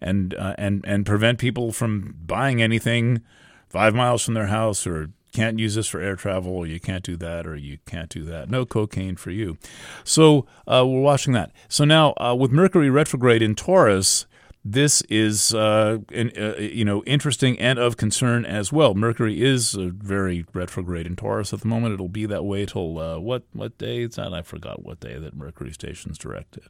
and 0.00 0.34
uh, 0.34 0.54
and 0.58 0.84
and 0.86 1.04
prevent 1.04 1.38
people 1.38 1.72
from 1.72 2.16
buying 2.26 2.62
anything 2.62 3.22
five 3.68 3.94
miles 3.94 4.24
from 4.24 4.34
their 4.34 4.46
house 4.46 4.86
or 4.86 5.10
can't 5.32 5.58
use 5.58 5.76
this 5.76 5.86
for 5.86 6.00
air 6.00 6.16
travel 6.16 6.52
or 6.52 6.66
you 6.66 6.80
can't 6.80 7.04
do 7.04 7.16
that 7.16 7.46
or 7.46 7.54
you 7.54 7.78
can't 7.86 8.08
do 8.08 8.24
that. 8.24 8.50
No 8.50 8.66
cocaine 8.66 9.16
for 9.16 9.30
you. 9.30 9.58
So 10.02 10.46
uh, 10.66 10.84
we're 10.86 11.00
watching 11.00 11.32
that. 11.34 11.52
So 11.68 11.84
now 11.84 12.14
uh, 12.14 12.34
with 12.34 12.50
mercury 12.50 12.90
retrograde 12.90 13.42
in 13.42 13.54
taurus 13.54 14.26
this 14.64 15.00
is 15.02 15.54
uh, 15.54 15.98
in, 16.12 16.32
uh, 16.36 16.56
you 16.58 16.84
know 16.84 17.02
interesting 17.04 17.58
and 17.58 17.78
of 17.78 17.96
concern 17.96 18.44
as 18.44 18.72
well. 18.72 18.94
Mercury 18.94 19.42
is 19.42 19.72
very 19.72 20.44
retrograde 20.52 21.06
in 21.06 21.16
Taurus 21.16 21.52
at 21.52 21.60
the 21.60 21.68
moment. 21.68 21.94
It'll 21.94 22.08
be 22.08 22.26
that 22.26 22.44
way 22.44 22.66
till 22.66 22.98
uh, 22.98 23.18
what 23.18 23.44
what 23.52 23.78
day? 23.78 24.02
It's 24.02 24.18
not. 24.18 24.34
I 24.34 24.42
forgot 24.42 24.82
what 24.84 25.00
day 25.00 25.18
that 25.18 25.34
Mercury 25.34 25.72
station's 25.72 26.18
directed. 26.18 26.64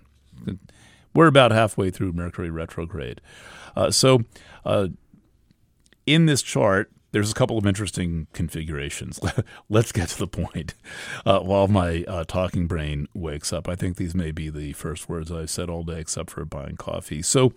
We're 1.15 1.27
about 1.27 1.51
halfway 1.51 1.91
through 1.91 2.13
Mercury 2.13 2.51
retrograde. 2.51 3.21
Uh, 3.75 3.91
so 3.91 4.21
uh, 4.65 4.89
in 6.07 6.27
this 6.27 6.43
chart, 6.43 6.93
there's 7.13 7.31
a 7.31 7.35
couple 7.35 7.59
of 7.59 7.67
interesting 7.67 8.27
configurations. 8.33 9.21
Let's 9.69 9.93
get 9.93 10.09
to 10.11 10.19
the 10.19 10.27
point. 10.27 10.75
Uh, 11.27 11.41
while 11.41 11.69
my 11.69 12.05
uh, 12.07 12.25
talking 12.25 12.67
brain 12.67 13.09
wakes 13.15 13.53
up, 13.53 13.69
I 13.69 13.75
think 13.75 13.97
these 13.97 14.15
may 14.15 14.31
be 14.31 14.51
the 14.51 14.73
first 14.75 15.09
words 15.09 15.31
I've 15.31 15.51
said 15.51 15.69
all 15.69 15.83
day, 15.83 16.01
except 16.01 16.31
for 16.31 16.45
buying 16.45 16.77
coffee. 16.77 17.23
So, 17.23 17.53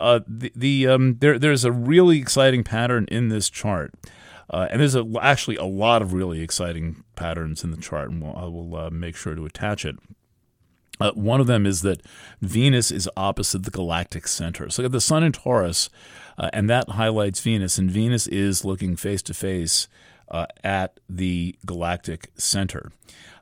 uh, 0.00 0.20
the, 0.26 0.52
the 0.54 0.86
um, 0.88 1.18
there 1.18 1.38
there's 1.38 1.64
a 1.64 1.72
really 1.72 2.18
exciting 2.18 2.64
pattern 2.64 3.06
in 3.10 3.28
this 3.28 3.50
chart. 3.50 3.94
Uh, 4.48 4.68
and 4.70 4.80
there's 4.80 4.94
a, 4.94 5.04
actually 5.20 5.56
a 5.56 5.64
lot 5.64 6.02
of 6.02 6.12
really 6.12 6.40
exciting 6.40 7.02
patterns 7.16 7.64
in 7.64 7.72
the 7.72 7.76
chart, 7.76 8.10
and 8.10 8.22
we'll, 8.22 8.36
I 8.36 8.44
will 8.44 8.76
uh, 8.76 8.90
make 8.90 9.16
sure 9.16 9.34
to 9.34 9.44
attach 9.44 9.84
it. 9.84 9.96
Uh, 11.00 11.12
one 11.12 11.40
of 11.40 11.46
them 11.46 11.66
is 11.66 11.82
that 11.82 12.00
Venus 12.40 12.90
is 12.90 13.08
opposite 13.16 13.64
the 13.64 13.70
galactic 13.70 14.26
center. 14.26 14.70
So 14.70 14.86
the 14.88 15.00
Sun 15.00 15.22
in 15.22 15.32
Taurus, 15.32 15.90
uh, 16.38 16.50
and 16.52 16.70
that 16.70 16.90
highlights 16.90 17.40
Venus, 17.40 17.78
and 17.78 17.90
Venus 17.90 18.26
is 18.26 18.64
looking 18.64 18.96
face 18.96 19.22
to 19.22 19.34
face 19.34 19.88
at 20.64 20.98
the 21.08 21.54
galactic 21.64 22.30
center. 22.36 22.90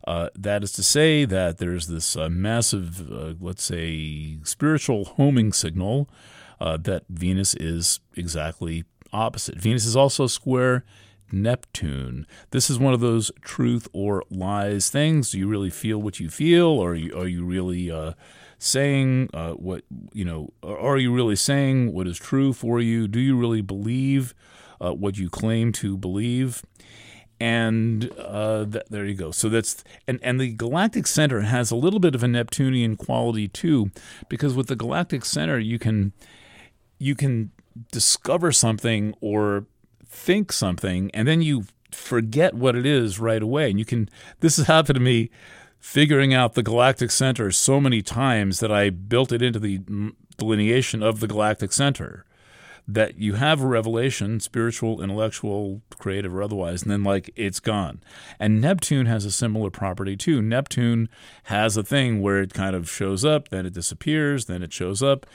Uh, 0.07 0.29
that 0.35 0.63
is 0.63 0.71
to 0.73 0.83
say 0.83 1.25
that 1.25 1.57
there's 1.59 1.87
this 1.87 2.17
uh, 2.17 2.29
massive, 2.29 3.11
uh, 3.11 3.35
let's 3.41 3.65
say, 3.65 4.39
spiritual 4.43 5.05
homing 5.05 5.53
signal 5.53 6.09
that 6.61 7.05
Venus 7.11 7.55
is 7.55 8.01
exactly 8.17 8.85
opposite. 9.13 9.57
Venus 9.57 9.85
is 9.85 9.97
also 9.97 10.27
square 10.27 10.85
Neptune. 11.33 12.27
This 12.51 12.71
is 12.71 12.79
one 12.79 12.95
of 12.95 13.01
those 13.01 13.31
truth 13.41 13.89
or 13.93 14.25
lies 14.31 14.91
things. 14.91 15.31
Do 15.31 15.39
you 15.39 15.49
really 15.49 15.71
feel 15.71 16.01
what 16.01 16.21
you 16.21 16.31
feel, 16.31 16.67
or 16.67 16.93
are 16.93 16.95
you, 16.95 17.19
are 17.19 17.27
you 17.27 17.45
really 17.45 17.91
uh, 17.91 18.13
saying 18.59 19.31
uh, 19.35 19.53
what 19.53 19.85
you 20.13 20.25
know? 20.25 20.51
Are 20.63 20.99
you 20.99 21.13
really 21.13 21.37
saying 21.37 21.93
what 21.93 22.07
is 22.07 22.19
true 22.19 22.53
for 22.53 22.81
you? 22.81 23.09
Do 23.09 23.21
you 23.21 23.37
really 23.37 23.63
believe 23.63 24.35
uh, 24.81 24.93
what 24.93 25.19
you 25.19 25.29
claim 25.29 25.73
to 25.73 25.97
believe? 25.97 26.63
And 27.41 28.11
uh, 28.17 28.65
th- 28.65 28.85
there 28.91 29.05
you 29.05 29.15
go. 29.15 29.33
So 29.33 29.49
that's 29.49 29.83
and 30.07 30.21
and 30.23 30.41
the 30.41 30.53
galactic 30.53 31.07
center 31.07 31.41
has 31.41 31.71
a 31.71 31.77
little 31.77 32.01
bit 32.01 32.15
of 32.15 32.23
a 32.23 32.29
Neptunian 32.29 32.97
quality 32.97 33.49
too, 33.49 33.91
because 34.29 34.55
with 34.55 34.69
the 34.69 34.77
galactic 34.77 35.25
center 35.25 35.59
you 35.59 35.79
can 35.79 36.13
you 36.99 37.17
can 37.17 37.51
discover 37.91 38.53
something 38.53 39.15
or 39.21 39.67
think 40.15 40.53
something 40.53 41.11
and 41.13 41.27
then 41.27 41.43
you 41.43 41.65
forget 41.91 42.55
what 42.55 42.77
it 42.77 42.87
is 42.87 43.19
right 43.19 43.43
away. 43.43 43.71
And 43.71 43.79
you 43.79 43.85
can, 43.85 44.09
this 44.41 44.57
has 44.57 44.67
happened 44.67 44.97
to 44.97 45.01
me 45.01 45.31
figuring 45.79 46.33
out 46.33 46.55
the 46.55 46.63
galactic 46.63 47.11
center 47.11 47.51
so 47.51 47.81
many 47.81 48.03
times 48.03 48.61
that 48.61 48.73
I 48.73 48.91
built 48.91 49.33
it 49.33 49.43
into 49.43 49.59
the 49.59 49.81
delineation 50.37 51.03
of 51.03 51.21
the 51.21 51.27
galactic 51.27 51.73
center 51.73 52.25
that 52.87 53.17
you 53.17 53.35
have 53.35 53.63
a 53.63 53.67
revelation, 53.67 54.39
spiritual, 54.41 55.03
intellectual, 55.03 55.81
creative, 55.99 56.35
or 56.35 56.43
otherwise, 56.43 56.83
and 56.83 56.91
then 56.91 57.03
like 57.03 57.31
it's 57.35 57.61
gone. 57.61 58.03
And 58.39 58.61
Neptune 58.61 59.07
has 59.07 59.25
a 59.25 59.31
similar 59.31 59.71
property 59.71 60.17
too. 60.17 60.43
Neptune 60.43 61.09
has 61.45 61.77
a 61.77 61.83
thing 61.83 62.21
where 62.21 62.43
it 62.43 62.53
kind 62.53 62.77
of 62.77 62.91
shows 62.91 63.25
up, 63.25 63.49
then 63.49 63.65
it 63.65 63.73
disappears, 63.73 64.45
then 64.45 64.63
it 64.63 64.73
shows 64.73 65.03
up. 65.03 65.27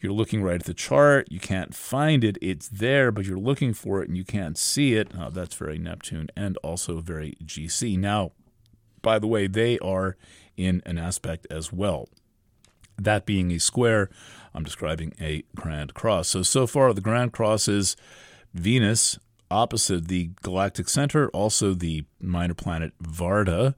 You're 0.00 0.12
looking 0.12 0.42
right 0.42 0.60
at 0.60 0.66
the 0.66 0.74
chart, 0.74 1.28
you 1.30 1.40
can't 1.40 1.74
find 1.74 2.22
it, 2.22 2.36
it's 2.42 2.68
there, 2.68 3.10
but 3.10 3.24
you're 3.24 3.38
looking 3.38 3.72
for 3.72 4.02
it 4.02 4.08
and 4.08 4.16
you 4.16 4.24
can't 4.24 4.58
see 4.58 4.94
it. 4.94 5.10
Oh, 5.18 5.30
that's 5.30 5.54
very 5.54 5.78
Neptune 5.78 6.28
and 6.36 6.58
also 6.58 7.00
very 7.00 7.36
GC. 7.42 7.98
Now, 7.98 8.32
by 9.00 9.18
the 9.18 9.26
way, 9.26 9.46
they 9.46 9.78
are 9.78 10.16
in 10.56 10.82
an 10.84 10.98
aspect 10.98 11.46
as 11.50 11.72
well. 11.72 12.08
That 13.00 13.24
being 13.26 13.52
a 13.52 13.58
square, 13.58 14.10
I'm 14.58 14.64
describing 14.64 15.14
a 15.20 15.44
grand 15.54 15.94
cross. 15.94 16.26
So, 16.30 16.42
so 16.42 16.66
far, 16.66 16.92
the 16.92 17.00
grand 17.00 17.32
cross 17.32 17.68
is 17.68 17.94
Venus 18.52 19.16
opposite 19.52 20.08
the 20.08 20.30
galactic 20.42 20.88
center, 20.88 21.28
also 21.28 21.74
the 21.74 22.04
minor 22.20 22.54
planet 22.54 22.92
Varda, 23.00 23.76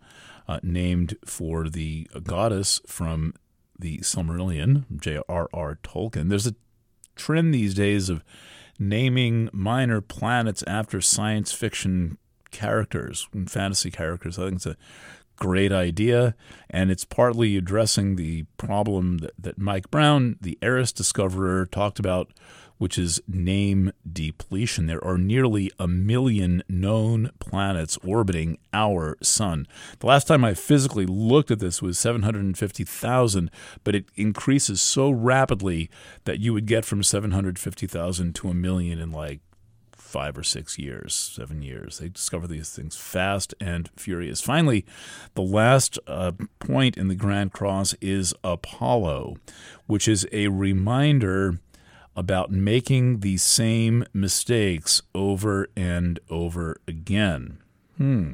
uh, 0.49 0.59
named 0.63 1.19
for 1.23 1.69
the 1.69 2.09
goddess 2.23 2.81
from 2.87 3.35
the 3.79 3.99
Silmarillion, 3.99 4.87
J.R.R. 4.99 5.79
Tolkien. 5.83 6.31
There's 6.31 6.47
a 6.47 6.55
trend 7.15 7.53
these 7.53 7.75
days 7.75 8.09
of 8.09 8.25
naming 8.79 9.51
minor 9.53 10.01
planets 10.01 10.65
after 10.67 11.03
science 11.03 11.53
fiction 11.53 12.17
characters 12.51 13.29
and 13.35 13.51
fantasy 13.51 13.91
characters. 13.91 14.39
I 14.39 14.45
think 14.45 14.57
it's 14.57 14.67
a 14.67 14.79
great 15.41 15.73
idea, 15.73 16.37
and 16.69 16.93
it's 16.93 17.05
partly 17.05 17.57
addressing 17.57 18.15
the 18.15 18.45
problem 18.57 19.19
that, 19.19 19.33
that 19.37 19.59
Mike 19.59 19.91
Brown, 19.91 20.37
the 20.41 20.57
Eris 20.63 20.93
discoverer, 20.93 21.67
talked 21.67 21.99
about, 21.99 22.31
which 22.79 22.97
is 22.97 23.21
name 23.27 23.93
depletion. 24.11 24.87
There 24.87 25.05
are 25.05 25.19
nearly 25.19 25.71
a 25.79 25.89
million 25.89 26.63
known 26.69 27.31
planets 27.41 27.99
orbiting 28.05 28.59
our 28.73 29.19
sun. 29.23 29.67
The 29.99 30.07
last 30.07 30.29
time 30.29 30.45
I 30.45 30.55
physically 30.55 31.07
looked 31.07 31.51
at 31.51 31.59
this 31.59 31.83
was 31.83 31.99
750,000, 31.99 33.51
but 33.83 33.95
it 33.95 34.07
increases 34.17 34.81
so 34.81 35.11
rapidly 35.11 35.91
that 36.25 36.39
you 36.39 36.53
would 36.53 36.67
get 36.67 36.85
from 36.85 37.03
750,000 37.03 38.35
to 38.37 38.49
a 38.49 38.55
million 38.55 38.99
in 38.99 39.11
like 39.11 39.41
five 40.11 40.37
or 40.37 40.43
six 40.43 40.79
years, 40.79 41.15
seven 41.15 41.63
years. 41.63 41.99
They 41.99 42.09
discover 42.09 42.49
these 42.49 42.71
things 42.71 42.97
fast 42.97 43.55
and 43.61 43.89
furious. 43.97 44.41
Finally, 44.41 44.85
the 45.35 45.43
last 45.43 45.99
uh, 46.07 46.33
point 46.59 46.97
in 46.97 47.07
the 47.07 47.15
Grand 47.15 47.53
Cross 47.53 47.95
is 48.01 48.35
Apollo, 48.43 49.37
which 49.87 50.09
is 50.09 50.27
a 50.33 50.49
reminder 50.49 51.61
about 52.17 52.51
making 52.51 53.21
the 53.21 53.37
same 53.37 54.05
mistakes 54.13 55.01
over 55.15 55.69
and 55.77 56.19
over 56.29 56.81
again. 56.89 57.59
Hmm. 58.01 58.33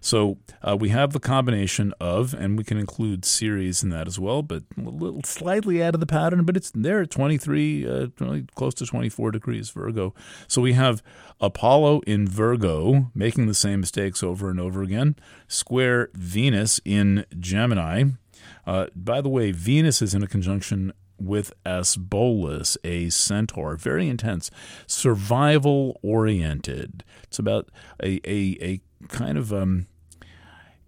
So 0.00 0.38
uh, 0.62 0.74
we 0.80 0.88
have 0.88 1.12
the 1.12 1.20
combination 1.20 1.92
of, 2.00 2.32
and 2.32 2.56
we 2.56 2.64
can 2.64 2.78
include 2.78 3.26
Ceres 3.26 3.82
in 3.82 3.90
that 3.90 4.08
as 4.08 4.18
well, 4.18 4.40
but 4.40 4.62
a 4.74 4.88
little 4.88 5.20
slightly 5.22 5.82
out 5.82 5.92
of 5.92 6.00
the 6.00 6.06
pattern, 6.06 6.46
but 6.46 6.56
it's 6.56 6.70
there 6.74 7.02
at 7.02 7.10
23, 7.10 7.86
uh, 7.86 8.06
close 8.54 8.72
to 8.76 8.86
24 8.86 9.32
degrees 9.32 9.68
Virgo. 9.68 10.14
So 10.48 10.62
we 10.62 10.72
have 10.72 11.02
Apollo 11.42 12.00
in 12.06 12.26
Virgo 12.26 13.10
making 13.14 13.48
the 13.48 13.54
same 13.54 13.80
mistakes 13.80 14.22
over 14.22 14.48
and 14.48 14.58
over 14.58 14.82
again, 14.82 15.16
square 15.46 16.08
Venus 16.14 16.80
in 16.82 17.26
Gemini. 17.38 18.04
Uh, 18.66 18.86
by 18.96 19.20
the 19.20 19.28
way, 19.28 19.52
Venus 19.52 20.00
is 20.00 20.14
in 20.14 20.22
a 20.22 20.26
conjunction 20.26 20.94
with 21.18 21.52
Asbolus, 21.64 22.76
a 22.84 23.08
centaur, 23.10 23.76
very 23.76 24.08
intense, 24.08 24.50
survival 24.86 26.00
oriented. 26.02 27.04
It's 27.24 27.38
about 27.38 27.68
a, 28.02 28.20
a, 28.28 28.56
a 28.60 28.80
kind 29.08 29.38
of 29.38 29.52
um, 29.52 29.86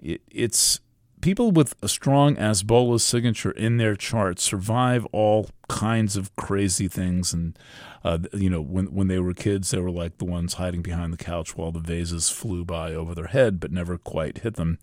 it, 0.00 0.20
it's 0.30 0.80
people 1.24 1.50
with 1.50 1.74
a 1.82 1.88
strong 1.88 2.36
Asbolus 2.36 3.00
signature 3.00 3.50
in 3.52 3.78
their 3.78 3.96
chart 3.96 4.38
survive 4.38 5.06
all 5.10 5.48
kinds 5.70 6.18
of 6.18 6.36
crazy 6.36 6.86
things. 6.86 7.32
And, 7.32 7.58
uh, 8.04 8.18
you 8.34 8.50
know, 8.50 8.60
when, 8.60 8.92
when 8.94 9.08
they 9.08 9.18
were 9.18 9.32
kids, 9.32 9.70
they 9.70 9.80
were 9.80 9.90
like 9.90 10.18
the 10.18 10.26
ones 10.26 10.54
hiding 10.54 10.82
behind 10.82 11.14
the 11.14 11.24
couch 11.24 11.56
while 11.56 11.72
the 11.72 11.80
vases 11.80 12.28
flew 12.28 12.62
by 12.62 12.92
over 12.92 13.14
their 13.14 13.28
head, 13.28 13.58
but 13.58 13.72
never 13.72 13.96
quite 13.96 14.38
hit 14.38 14.56
them, 14.56 14.78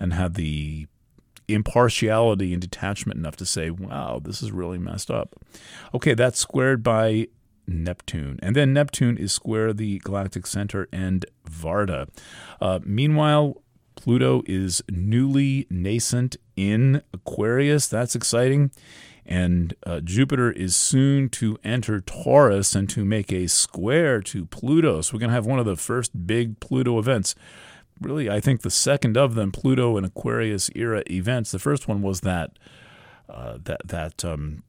and 0.00 0.14
had 0.14 0.32
the 0.32 0.86
impartiality 1.46 2.54
and 2.54 2.62
detachment 2.62 3.18
enough 3.18 3.36
to 3.36 3.44
say, 3.44 3.68
wow, 3.68 4.18
this 4.24 4.42
is 4.42 4.50
really 4.50 4.78
messed 4.78 5.10
up. 5.10 5.36
Okay, 5.92 6.14
that's 6.14 6.38
squared 6.38 6.82
by 6.82 7.28
Neptune. 7.66 8.38
And 8.42 8.56
then 8.56 8.72
Neptune 8.72 9.16
is 9.16 9.32
square 9.32 9.72
the 9.72 9.98
galactic 9.98 10.46
center 10.46 10.88
and 10.92 11.26
Varda. 11.48 12.08
Uh, 12.60 12.80
meanwhile, 12.84 13.62
Pluto 13.94 14.42
is 14.46 14.82
newly 14.90 15.66
nascent 15.70 16.36
in 16.56 17.02
Aquarius. 17.12 17.86
That's 17.86 18.14
exciting. 18.14 18.70
And 19.24 19.74
uh, 19.86 20.00
Jupiter 20.00 20.50
is 20.50 20.74
soon 20.74 21.28
to 21.30 21.56
enter 21.62 22.00
Taurus 22.00 22.74
and 22.74 22.90
to 22.90 23.04
make 23.04 23.32
a 23.32 23.46
square 23.46 24.20
to 24.22 24.46
Pluto. 24.46 25.00
So 25.00 25.14
we're 25.14 25.20
going 25.20 25.30
to 25.30 25.34
have 25.34 25.46
one 25.46 25.60
of 25.60 25.66
the 25.66 25.76
first 25.76 26.26
big 26.26 26.58
Pluto 26.58 26.98
events. 26.98 27.34
Really, 28.00 28.28
I 28.28 28.40
think 28.40 28.62
the 28.62 28.70
second 28.70 29.16
of 29.16 29.36
them, 29.36 29.52
Pluto 29.52 29.96
and 29.96 30.04
Aquarius 30.04 30.70
era 30.74 31.04
events. 31.08 31.52
The 31.52 31.60
first 31.60 31.86
one 31.86 32.02
was 32.02 32.22
that 32.22 32.58
uh, 33.28 33.58
that 33.62 33.80
that 33.86 34.24
um, 34.24 34.64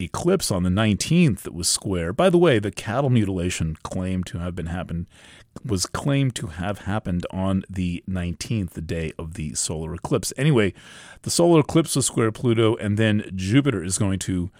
eclipse 0.00 0.50
on 0.50 0.62
the 0.62 0.70
19th 0.70 1.40
that 1.40 1.54
was 1.54 1.68
square. 1.68 2.12
By 2.12 2.30
the 2.30 2.38
way, 2.38 2.58
the 2.58 2.70
cattle 2.70 3.10
mutilation 3.10 3.76
claimed 3.82 4.26
to 4.26 4.38
have 4.38 4.54
been 4.54 4.66
happened 4.66 5.06
was 5.64 5.86
claimed 5.86 6.34
to 6.36 6.48
have 6.48 6.80
happened 6.80 7.26
on 7.30 7.64
the 7.68 8.04
19th, 8.08 8.70
the 8.70 8.80
day 8.80 9.12
of 9.18 9.34
the 9.34 9.54
solar 9.54 9.94
eclipse. 9.94 10.32
Anyway, 10.36 10.72
the 11.22 11.30
solar 11.30 11.60
eclipse 11.60 11.96
was 11.96 12.06
square 12.06 12.30
Pluto, 12.30 12.76
and 12.76 12.96
then 12.96 13.28
Jupiter 13.34 13.82
is 13.82 13.98
going 13.98 14.20
to 14.20 14.50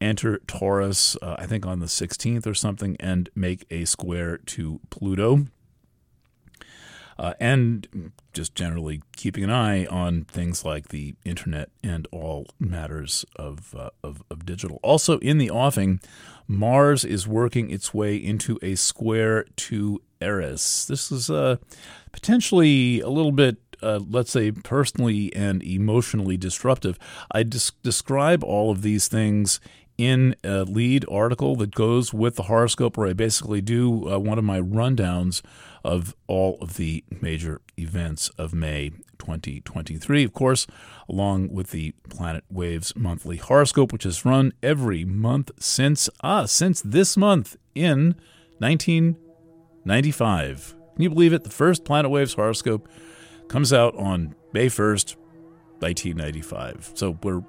enter 0.00 0.38
Taurus, 0.46 1.16
uh, 1.22 1.36
I 1.38 1.46
think 1.46 1.66
on 1.66 1.78
the 1.80 1.86
16th 1.86 2.46
or 2.46 2.54
something, 2.54 2.96
and 2.98 3.30
make 3.34 3.66
a 3.70 3.84
square 3.84 4.38
to 4.38 4.80
Pluto 4.90 5.46
uh, 7.18 7.34
and 7.40 8.12
just 8.32 8.54
generally 8.54 9.02
keeping 9.16 9.44
an 9.44 9.50
eye 9.50 9.86
on 9.86 10.24
things 10.24 10.64
like 10.64 10.88
the 10.88 11.14
internet 11.24 11.70
and 11.82 12.06
all 12.12 12.46
matters 12.58 13.24
of, 13.36 13.74
uh, 13.74 13.90
of, 14.02 14.22
of 14.30 14.46
digital. 14.46 14.78
Also, 14.82 15.18
in 15.18 15.38
the 15.38 15.50
offing, 15.50 16.00
Mars 16.46 17.04
is 17.04 17.26
working 17.26 17.70
its 17.70 17.92
way 17.92 18.16
into 18.16 18.58
a 18.62 18.74
square 18.74 19.44
to 19.56 20.00
Eris. 20.20 20.86
This 20.86 21.10
is 21.10 21.30
uh, 21.30 21.56
potentially 22.12 23.00
a 23.00 23.08
little 23.08 23.32
bit 23.32 23.58
uh, 23.82 24.00
let's 24.10 24.32
say, 24.32 24.50
personally 24.50 25.32
and 25.36 25.62
emotionally 25.62 26.36
disruptive. 26.36 26.98
I 27.30 27.44
des- 27.44 27.70
describe 27.82 28.42
all 28.42 28.72
of 28.72 28.82
these 28.82 29.06
things 29.08 29.60
in 29.98 30.34
a 30.44 30.62
lead 30.62 31.04
article 31.10 31.56
that 31.56 31.74
goes 31.74 32.14
with 32.14 32.36
the 32.36 32.44
horoscope, 32.44 32.96
where 32.96 33.08
I 33.08 33.12
basically 33.12 33.60
do 33.60 34.08
uh, 34.08 34.18
one 34.18 34.38
of 34.38 34.44
my 34.44 34.60
rundowns 34.60 35.42
of 35.84 36.14
all 36.28 36.56
of 36.60 36.76
the 36.76 37.02
major 37.20 37.60
events 37.76 38.28
of 38.38 38.54
May 38.54 38.92
2023. 39.18 40.24
Of 40.24 40.32
course, 40.32 40.66
along 41.08 41.52
with 41.52 41.72
the 41.72 41.92
Planet 42.08 42.44
Waves 42.50 42.94
monthly 42.96 43.36
horoscope, 43.36 43.92
which 43.92 44.04
has 44.04 44.24
run 44.24 44.54
every 44.62 45.04
month 45.04 45.50
since 45.58 46.08
ah 46.22 46.46
since 46.46 46.80
this 46.80 47.16
month 47.16 47.56
in 47.74 48.14
1995. 48.58 50.76
Can 50.94 51.02
you 51.02 51.10
believe 51.10 51.32
it? 51.32 51.42
The 51.44 51.50
first 51.50 51.84
Planet 51.84 52.10
Waves 52.10 52.34
horoscope 52.34 52.88
comes 53.48 53.72
out 53.72 53.94
on 53.96 54.34
May 54.52 54.66
1st, 54.66 55.16
1995. 55.80 56.92
So 56.94 57.18
we're 57.22 57.42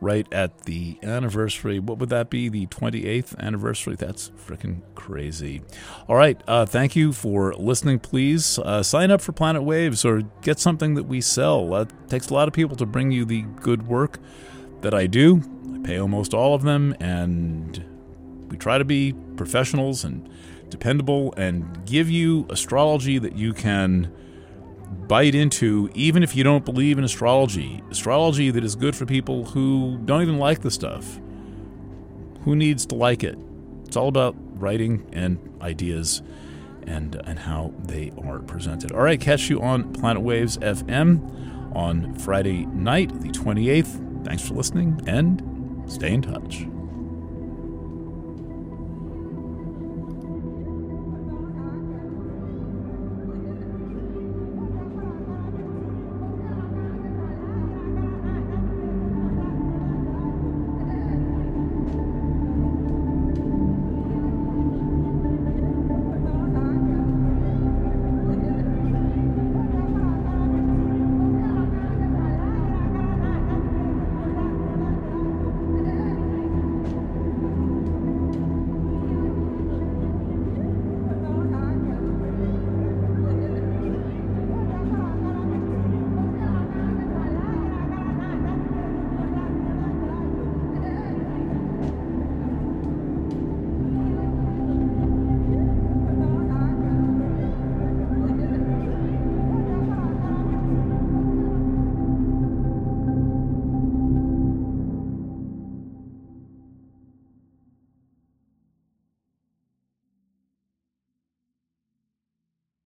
right 0.00 0.26
at 0.32 0.62
the 0.62 0.98
anniversary. 1.02 1.78
What 1.78 1.98
would 1.98 2.08
that 2.10 2.30
be? 2.30 2.48
The 2.48 2.66
28th 2.66 3.38
anniversary? 3.38 3.96
That's 3.96 4.30
freaking 4.30 4.82
crazy. 4.94 5.62
All 6.08 6.16
right. 6.16 6.40
Uh, 6.46 6.66
thank 6.66 6.96
you 6.96 7.12
for 7.12 7.54
listening. 7.54 7.98
Please 7.98 8.58
uh, 8.58 8.82
sign 8.82 9.10
up 9.10 9.20
for 9.20 9.32
Planet 9.32 9.62
Waves 9.62 10.04
or 10.04 10.22
get 10.42 10.58
something 10.58 10.94
that 10.94 11.04
we 11.04 11.20
sell. 11.20 11.74
Uh, 11.74 11.82
it 11.82 11.90
takes 12.08 12.30
a 12.30 12.34
lot 12.34 12.48
of 12.48 12.54
people 12.54 12.76
to 12.76 12.86
bring 12.86 13.10
you 13.10 13.24
the 13.24 13.42
good 13.42 13.86
work 13.86 14.18
that 14.80 14.94
I 14.94 15.06
do. 15.06 15.42
I 15.74 15.78
pay 15.86 15.98
almost 15.98 16.34
all 16.34 16.54
of 16.54 16.62
them, 16.62 16.94
and 17.00 17.84
we 18.48 18.56
try 18.56 18.78
to 18.78 18.84
be 18.84 19.14
professionals 19.36 20.04
and 20.04 20.28
dependable 20.68 21.32
and 21.36 21.84
give 21.86 22.10
you 22.10 22.46
astrology 22.50 23.18
that 23.18 23.36
you 23.36 23.52
can 23.52 24.12
bite 24.94 25.34
into, 25.34 25.90
even 25.94 26.22
if 26.22 26.34
you 26.34 26.44
don't 26.44 26.64
believe 26.64 26.98
in 26.98 27.04
astrology. 27.04 27.82
Astrology 27.90 28.50
that 28.50 28.64
is 28.64 28.74
good 28.74 28.96
for 28.96 29.06
people 29.06 29.44
who 29.44 29.98
don't 30.04 30.22
even 30.22 30.38
like 30.38 30.60
the 30.60 30.70
stuff. 30.70 31.20
Who 32.44 32.56
needs 32.56 32.86
to 32.86 32.94
like 32.94 33.24
it? 33.24 33.38
It's 33.86 33.96
all 33.96 34.08
about 34.08 34.34
writing 34.60 35.06
and 35.12 35.38
ideas 35.60 36.22
and 36.86 37.14
and 37.24 37.38
how 37.38 37.72
they 37.78 38.12
are 38.22 38.40
presented. 38.40 38.92
All 38.92 39.02
right, 39.02 39.20
catch 39.20 39.48
you 39.48 39.62
on 39.62 39.92
Planet 39.92 40.22
Waves 40.22 40.58
FM 40.58 41.74
on 41.74 42.14
Friday 42.14 42.66
night, 42.66 43.20
the 43.20 43.28
28th. 43.28 44.24
Thanks 44.24 44.46
for 44.46 44.54
listening 44.54 45.00
and 45.06 45.90
stay 45.90 46.12
in 46.12 46.22
touch. 46.22 46.66